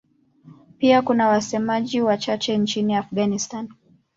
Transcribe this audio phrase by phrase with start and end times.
[0.77, 3.69] Pia kuna wasemaji wachache nchini Afghanistan.